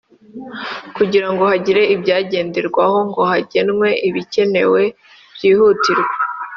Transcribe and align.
kugirango 0.95 1.43
hagire 1.51 1.81
ibyagenderwaho 1.95 2.97
ngo 3.09 3.21
hagenwe 3.31 3.87
ibikenewe 4.07 4.81
byihutirwa 5.35 6.15